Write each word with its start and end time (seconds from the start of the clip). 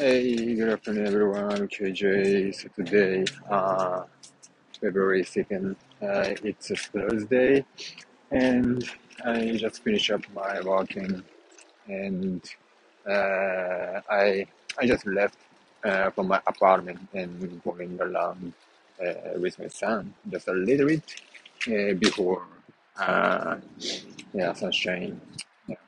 Hey, 0.00 0.54
good 0.54 0.68
afternoon, 0.68 1.08
everyone. 1.08 1.66
KJ. 1.66 2.54
So 2.54 2.68
today, 2.68 3.24
uh, 3.50 4.04
February 4.80 5.24
2nd, 5.24 5.74
uh, 6.00 6.34
it's 6.44 6.70
a 6.70 6.76
Thursday, 6.76 7.64
and 8.30 8.88
I 9.24 9.56
just 9.56 9.82
finished 9.82 10.12
up 10.12 10.20
my 10.32 10.60
walking, 10.60 11.24
and 11.88 12.40
uh, 13.10 14.00
I 14.08 14.46
I 14.78 14.86
just 14.86 15.04
left 15.04 15.36
uh, 15.82 16.10
from 16.10 16.28
my 16.28 16.40
apartment 16.46 17.00
and 17.12 17.60
going 17.64 17.98
around 18.00 18.52
uh, 19.04 19.34
with 19.40 19.58
my 19.58 19.66
son 19.66 20.14
just 20.30 20.46
a 20.46 20.52
little 20.52 20.86
bit 20.86 21.02
uh, 21.66 21.94
before 21.94 22.46
uh, 23.00 23.56
yeah 24.32 24.52
sunshine. 24.52 25.20
Yeah. 25.66 25.82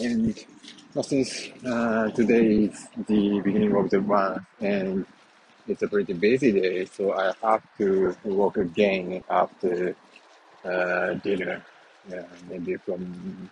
And 0.00 0.38
since 1.02 1.48
uh, 1.66 2.10
today 2.10 2.64
is 2.66 2.88
the 3.08 3.40
beginning 3.40 3.74
of 3.76 3.90
the 3.90 4.00
month 4.00 4.42
and 4.60 5.04
it's 5.66 5.82
a 5.82 5.88
pretty 5.88 6.12
busy 6.12 6.52
day, 6.52 6.84
so 6.84 7.12
I 7.14 7.32
have 7.42 7.62
to 7.78 8.16
work 8.24 8.56
again 8.58 9.24
after 9.30 9.96
uh, 10.64 11.14
dinner. 11.14 11.64
Yeah, 12.08 12.24
maybe 12.48 12.76
from 12.76 13.50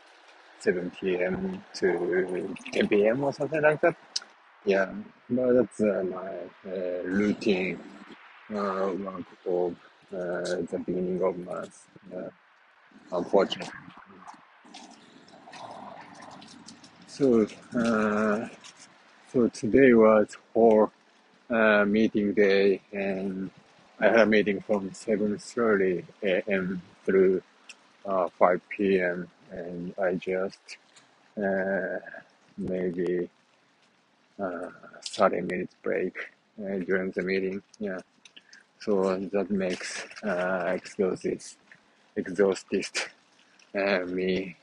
7 0.61 0.91
p.m. 1.01 1.65
to 1.75 2.55
10 2.73 2.89
p.m. 2.89 3.25
or 3.25 3.33
something 3.33 3.63
like 3.63 3.81
that. 3.81 3.97
Yeah, 4.65 4.93
but 5.31 5.53
that's 5.55 5.81
uh, 5.81 6.05
my 6.11 6.73
uh, 6.73 7.03
routine 7.05 7.81
uh, 8.55 8.93
work 9.05 9.27
of 9.47 9.73
uh, 10.13 10.63
the 10.71 10.83
beginning 10.87 11.23
of 11.23 11.39
month. 11.39 11.87
Unfortunately. 13.13 13.73
So, 17.13 17.47
uh, 17.77 18.49
so 19.31 19.49
today 19.49 19.93
was 19.93 20.35
for 20.55 20.91
uh, 21.51 21.85
meeting 21.85 22.33
day, 22.33 22.81
and 22.91 23.51
I 24.01 24.07
had 24.09 24.21
a 24.21 24.27
meeting 24.27 24.63
from 24.63 24.91
7:30 24.93 26.05
a.m. 26.23 26.81
through 27.05 27.43
uh, 28.07 28.29
5 28.39 28.63
p.m. 28.71 29.29
and 29.51 29.95
I 29.99 30.15
just 30.15 30.79
uh, 31.37 31.99
maybe 32.57 33.29
uh, 34.43 34.71
30 35.05 35.43
minutes 35.43 35.77
break 35.83 36.15
uh, 36.65 36.79
during 36.87 37.11
the 37.11 37.23
meeting. 37.23 37.63
Yeah, 37.79 37.99
so 38.81 39.17
that 39.35 39.51
makes 39.51 40.07
uh, 40.25 40.73
exhausted, 40.75 41.43
exhausted 42.17 42.87
me 43.75 44.57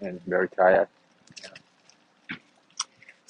and 0.00 0.22
very 0.26 0.48
tired. 0.48 0.88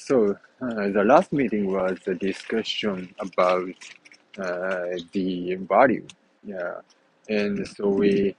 So 0.04 0.36
uh, 0.60 0.88
the 0.88 1.04
last 1.04 1.32
meeting 1.32 1.70
was 1.72 1.96
a 2.08 2.14
discussion 2.14 3.14
about 3.20 3.68
uh, 4.36 4.98
the 5.12 5.54
value. 5.54 6.06
Yeah, 6.44 6.80
and 7.28 7.66
so 7.68 7.88
we 7.88 8.34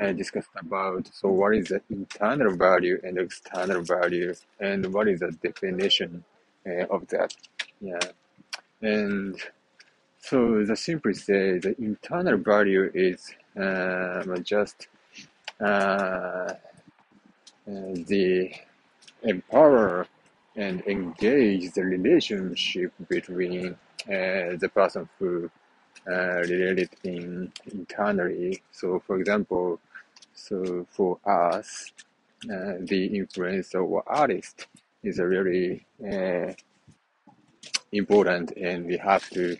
uh, 0.00 0.10
discussed 0.12 0.50
about 0.58 1.08
so 1.12 1.28
what 1.28 1.54
is 1.54 1.68
the 1.68 1.80
internal 1.88 2.56
value 2.56 2.98
and 3.04 3.16
external 3.16 3.82
value, 3.82 4.34
and 4.58 4.92
what 4.92 5.06
is 5.06 5.20
the 5.20 5.30
definition 5.40 6.24
uh, 6.66 6.86
of 6.90 7.06
that. 7.08 7.32
Yeah, 7.80 8.00
and 8.82 9.36
so 10.18 10.64
the 10.64 10.74
simply 10.74 11.14
say 11.14 11.58
the 11.58 11.76
internal 11.78 12.38
value 12.38 12.90
is 12.92 13.20
um, 13.56 14.42
just 14.42 14.88
uh, 15.60 15.64
uh, 15.64 16.54
the 17.66 18.50
empower 19.22 20.08
and 20.68 20.82
engage 20.86 21.72
the 21.72 21.82
relationship 21.82 22.92
between 23.08 23.64
uh, 24.06 24.56
the 24.62 24.70
person 24.78 25.08
who 25.18 25.50
uh, 26.06 26.40
related 26.52 26.90
in 27.04 27.52
internally. 27.72 28.62
So, 28.70 29.00
for 29.06 29.18
example, 29.20 29.80
so 30.34 30.86
for 30.90 31.18
us, 31.24 31.92
uh, 32.44 32.74
the 32.92 33.00
influencer 33.18 33.82
or 33.84 34.02
artist 34.06 34.66
is 35.02 35.18
really 35.18 35.86
important, 37.92 38.52
and 38.56 38.86
we 38.86 38.96
have 38.98 39.28
to 39.30 39.56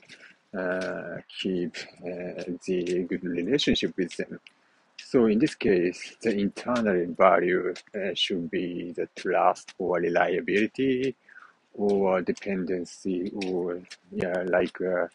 uh, 0.57 1.17
keep 1.41 1.77
uh, 2.01 2.43
the 2.67 3.07
good 3.09 3.25
relationship 3.25 3.93
with 3.97 4.17
them. 4.17 4.41
So 5.01 5.27
in 5.27 5.39
this 5.39 5.55
case, 5.55 6.17
the 6.23 6.37
internal 6.37 7.07
value 7.15 7.75
uh, 7.95 8.15
should 8.15 8.51
be 8.51 8.93
the 8.93 9.09
trust 9.17 9.75
or 9.79 9.99
reliability 10.01 11.17
or 11.75 12.21
dependency 12.21 13.31
or 13.47 13.81
yeah, 14.11 14.43
like 14.47 14.79
uh, 14.81 15.07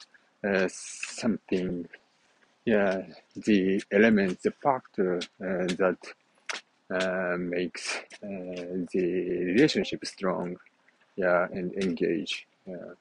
uh, 0.47 0.67
something, 0.71 1.87
yeah, 2.65 3.03
the 3.35 3.83
element, 3.91 4.41
the 4.41 4.51
factor 4.51 5.17
uh, 5.41 5.67
that 5.77 5.97
uh, 6.89 7.37
makes 7.37 7.97
uh, 8.23 8.85
the 8.93 9.43
relationship 9.45 10.05
strong, 10.05 10.57
yeah, 11.15 11.47
and 11.51 11.73
engage. 11.73 12.47
Yeah. 12.65 12.93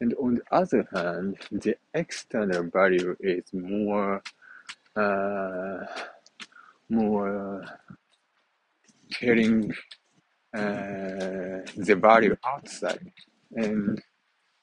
And 0.00 0.14
on 0.14 0.36
the 0.36 0.42
other 0.52 0.88
hand, 0.94 1.38
the 1.50 1.76
external 1.94 2.62
value 2.64 3.16
is 3.20 3.44
more, 3.52 4.22
more 6.88 7.64
telling 9.12 9.72
uh, 10.56 11.60
the 11.76 11.96
value 12.00 12.36
outside, 12.46 13.10
and 13.56 14.00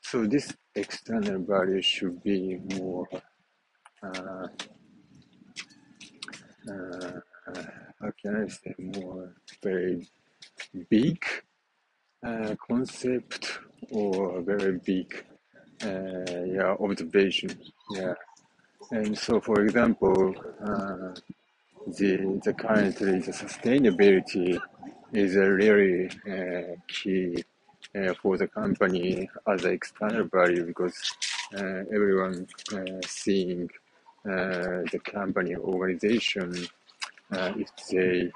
so 0.01 0.25
this 0.25 0.53
external 0.75 1.39
value 1.39 1.81
should 1.81 2.21
be 2.23 2.59
more, 2.77 3.07
uh, 4.03 4.47
uh, 6.69 7.19
how 7.99 8.11
can 8.21 8.43
I 8.43 8.47
say, 8.47 8.73
more 8.79 9.33
very 9.63 10.07
big 10.89 11.23
uh, 12.25 12.55
concept 12.67 13.59
or 13.91 14.41
very 14.41 14.79
big 14.85 15.25
uh, 15.83 16.43
yeah 16.45 16.75
observation. 16.79 17.51
Yeah 17.91 18.13
and 18.91 19.17
so 19.17 19.39
for 19.39 19.61
example 19.63 20.35
uh, 20.63 21.13
the 21.97 22.39
the 22.43 22.53
currently 22.53 23.19
the 23.19 23.31
sustainability 23.31 24.59
is 25.13 25.35
a 25.35 25.49
really 25.49 26.09
uh, 26.29 26.75
key 26.87 27.43
uh, 27.95 28.13
for 28.21 28.37
the 28.37 28.47
company 28.47 29.29
as 29.47 29.63
an 29.65 29.73
external 29.73 30.25
value 30.25 30.65
because 30.65 30.97
uh, 31.57 31.83
everyone 31.93 32.47
uh, 32.73 32.99
seeing 33.05 33.69
uh, 34.25 34.83
the 34.91 34.99
company 35.03 35.55
organization 35.55 36.53
if 37.31 37.69
they 37.89 38.31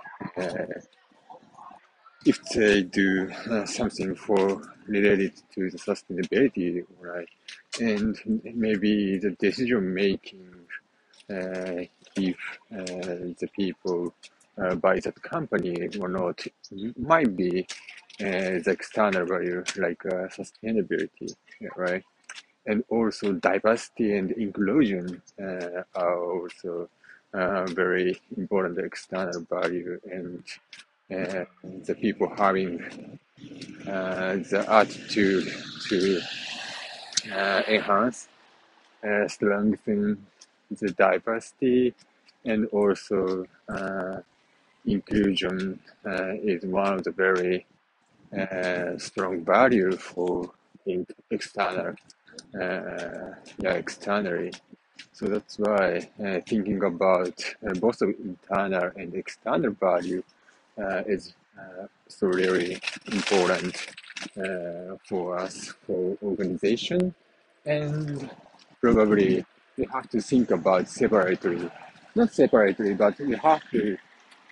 if 2.25 2.41
they 2.55 2.81
do 2.81 3.31
uh, 3.51 3.65
something 3.65 4.15
for 4.15 4.61
related 4.87 5.33
to 5.53 5.69
the 5.69 5.77
sustainability, 5.77 6.83
right? 6.99 7.27
And 7.79 8.17
maybe 8.43 9.17
the 9.19 9.31
decision 9.31 9.93
making, 9.93 10.49
uh, 11.29 11.85
if 12.15 12.37
uh, 12.71 13.35
the 13.39 13.49
people 13.55 14.13
uh, 14.57 14.75
buy 14.75 14.99
that 15.01 15.21
company 15.21 15.87
or 15.99 16.09
not, 16.09 16.39
might 16.97 17.35
be 17.35 17.67
uh, 18.21 18.61
the 18.63 18.71
external 18.71 19.25
value 19.25 19.63
like 19.77 20.03
uh, 20.05 20.27
sustainability, 20.29 21.35
right? 21.75 22.03
And 22.65 22.83
also 22.89 23.33
diversity 23.33 24.17
and 24.17 24.31
inclusion 24.31 25.21
are 25.37 26.19
also 26.23 26.89
very 27.67 28.19
important 28.37 28.79
external 28.79 29.41
value 29.41 29.99
and 30.11 30.43
the 31.09 31.95
people 31.99 32.33
having 32.35 33.19
uh, 33.87 34.35
the 34.49 34.65
attitude 34.67 35.47
to 35.89 36.19
uh, 37.33 37.61
enhance, 37.67 38.27
uh, 39.07 39.27
strengthen 39.27 40.25
the 40.79 40.91
diversity, 40.91 41.93
and 42.45 42.67
also 42.67 43.45
inclusion 44.85 45.79
is 46.43 46.63
one 46.65 46.93
of 46.93 47.03
the 47.03 47.11
very 47.11 47.65
uh, 48.37 48.97
strong 48.97 49.43
value 49.45 49.91
for 49.95 50.51
in 50.85 51.05
external, 51.31 51.95
uh, 52.59 53.31
yeah, 53.59 53.73
externally. 53.73 54.51
So 55.13 55.27
that's 55.27 55.57
why 55.57 56.09
uh, 56.23 56.39
thinking 56.47 56.83
about 56.83 57.41
both 57.79 58.01
internal 58.01 58.91
and 58.95 59.13
external 59.15 59.71
value 59.71 60.23
is 60.77 61.33
uh, 61.57 61.87
so 62.07 62.27
really 62.27 62.79
important 63.11 63.87
uh, 64.37 64.97
for 65.07 65.37
us 65.37 65.73
for 65.85 66.17
organization. 66.21 67.13
And 67.65 68.29
probably 68.81 69.45
we 69.77 69.87
have 69.91 70.09
to 70.09 70.21
think 70.21 70.51
about 70.51 70.87
separately 70.87 71.69
not 72.15 72.31
separately 72.33 72.93
but 72.93 73.17
we 73.19 73.35
have 73.35 73.61
to 73.71 73.97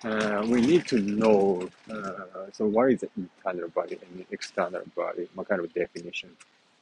uh, 0.04 0.44
we 0.48 0.60
need 0.60 0.86
to 0.86 1.00
know 1.00 1.70
uh, 1.90 2.50
so 2.52 2.66
what 2.66 2.92
is 2.92 3.02
the 3.02 3.10
internal 3.16 3.70
body 3.70 3.98
and 4.02 4.26
external 4.32 4.84
body 4.96 5.30
what 5.34 5.48
kind 5.48 5.62
of 5.64 5.74
definition? 5.74 6.30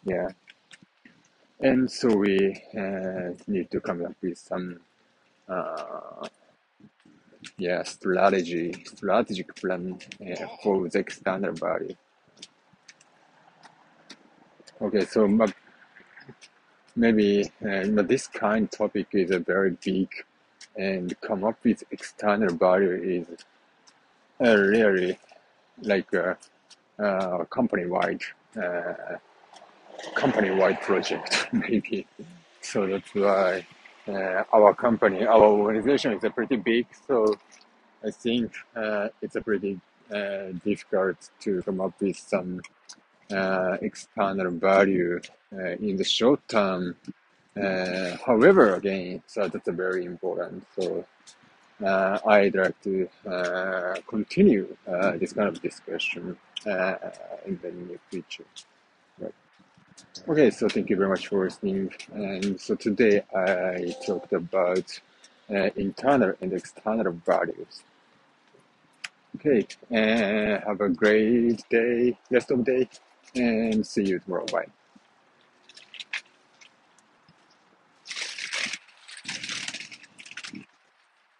Yeah. 0.03 0.29
And 1.59 1.91
so 1.91 2.15
we 2.15 2.59
uh, 2.75 3.35
need 3.47 3.69
to 3.69 3.79
come 3.79 4.03
up 4.03 4.15
with 4.21 4.37
some 4.39 4.79
uh, 5.47 6.27
yeah 7.67 7.83
strategy 7.83 8.65
strategic 8.85 9.49
plan 9.55 9.83
uh, 10.27 10.47
for 10.63 10.89
the 10.89 10.99
external 11.05 11.53
body 11.53 11.95
okay 14.81 15.05
so 15.05 15.19
maybe 16.95 17.43
uh, 17.67 17.83
this 18.13 18.25
kind 18.27 18.63
of 18.65 18.71
topic 18.71 19.07
is 19.13 19.29
a 19.29 19.39
very 19.39 19.77
big 19.85 20.09
and 20.75 21.19
come 21.21 21.43
up 21.43 21.57
with 21.63 21.83
external 21.91 22.53
value 22.55 22.95
is 23.17 23.27
uh, 24.43 24.55
really 24.55 25.17
like 25.83 26.11
a, 26.13 26.37
a 26.97 27.45
company-wide 27.57 28.21
uh, 28.61 29.17
company-wide 30.15 30.81
project 30.81 31.47
maybe. 31.51 32.07
So 32.61 32.87
that's 32.87 33.13
why 33.13 33.65
uh, 34.11 34.43
our 34.53 34.73
company 34.73 35.25
our 35.25 35.43
organization 35.43 36.13
is 36.13 36.23
a 36.23 36.29
pretty 36.29 36.55
big 36.55 36.85
so 37.07 37.35
i 38.05 38.11
think 38.11 38.51
uh, 38.75 39.07
it's 39.21 39.35
a 39.35 39.41
pretty 39.41 39.79
uh, 40.13 40.51
difficult 40.65 41.29
to 41.39 41.61
come 41.63 41.79
up 41.79 41.93
with 42.01 42.17
some 42.17 42.61
uh, 43.31 43.77
external 43.81 44.51
value 44.51 45.19
uh, 45.53 45.71
in 45.87 45.95
the 45.95 46.03
short 46.03 46.45
term 46.47 46.95
uh, 47.59 48.15
however, 48.25 48.75
again, 48.75 49.21
so 49.27 49.47
that's 49.47 49.67
a 49.67 49.73
very 49.73 50.05
important. 50.05 50.65
So 50.79 51.05
I'd 51.83 52.55
like 52.55 52.81
to 52.83 53.09
continue 54.07 54.77
this 55.15 55.33
kind 55.33 55.49
of 55.49 55.61
discussion 55.61 56.37
in 56.65 57.59
the 57.61 57.71
near 57.71 57.99
future. 58.09 58.45
Right. 59.19 59.33
Okay, 60.27 60.49
so 60.51 60.69
thank 60.69 60.89
you 60.89 60.95
very 60.95 61.09
much 61.09 61.27
for 61.27 61.45
listening. 61.45 61.91
And 62.13 62.59
so 62.59 62.75
today 62.75 63.23
I 63.35 63.95
talked 64.05 64.33
about 64.33 64.99
uh, 65.49 65.69
internal 65.75 66.33
and 66.41 66.53
external 66.53 67.11
values. 67.25 67.83
Okay, 69.35 69.65
and 69.89 70.63
have 70.63 70.81
a 70.81 70.89
great 70.89 71.63
day, 71.69 72.17
rest 72.29 72.51
of 72.51 72.63
day, 72.63 72.87
and 73.35 73.85
see 73.85 74.03
you 74.03 74.19
tomorrow. 74.19 74.45
Bye. 74.45 74.67